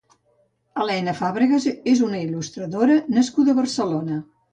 Helena 0.83 1.11
Fàbregas 1.19 1.67
és 1.91 2.01
una 2.07 2.21
il·lustradora 2.21 2.97
nascuda 3.19 3.55
a 3.55 3.59
Barcelona. 3.61 4.19